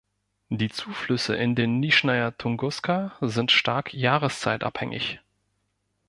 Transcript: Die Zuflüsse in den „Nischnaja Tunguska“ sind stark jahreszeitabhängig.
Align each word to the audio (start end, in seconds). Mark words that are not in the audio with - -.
Die 0.49 0.69
Zuflüsse 0.71 1.35
in 1.35 1.53
den 1.53 1.79
„Nischnaja 1.79 2.31
Tunguska“ 2.31 3.15
sind 3.21 3.51
stark 3.51 3.93
jahreszeitabhängig. 3.93 5.19